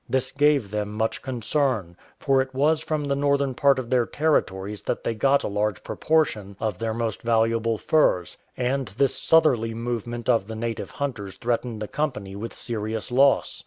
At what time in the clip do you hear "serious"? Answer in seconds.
13.05-13.11